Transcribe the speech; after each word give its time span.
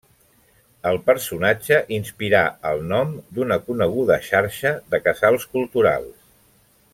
El 0.91 0.95
personatge 1.09 1.77
inspirà 1.97 2.41
el 2.69 2.81
nom 2.93 3.13
d'una 3.37 3.59
coneguda 3.67 4.19
xarxa 4.31 4.73
de 4.95 5.03
Casals 5.09 5.47
Culturals. 5.55 6.15